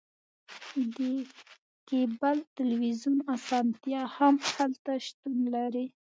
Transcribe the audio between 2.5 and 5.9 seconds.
تلویزیون اسانتیا هم هلته شتون لري